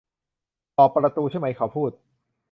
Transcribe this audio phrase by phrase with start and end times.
[0.77, 1.91] 'ตอบประตูใช่มั้ย' เขาพูด